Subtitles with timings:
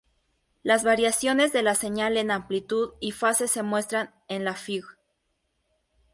[0.63, 4.83] Las variaciones de la señal en amplitud y fase se muestran en la Fig.